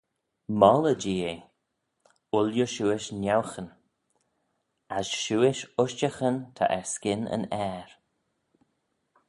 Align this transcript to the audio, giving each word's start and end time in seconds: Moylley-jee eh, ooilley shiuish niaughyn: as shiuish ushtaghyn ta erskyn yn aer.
Moylley-jee 0.61 1.25
eh, 1.31 1.39
ooilley 2.37 2.65
shiuish 2.73 3.07
niaughyn: 3.23 3.69
as 4.99 5.07
shiuish 5.21 5.61
ushtaghyn 5.83 6.41
ta 6.55 6.65
erskyn 6.77 7.23
yn 7.37 7.45
aer. 7.65 7.89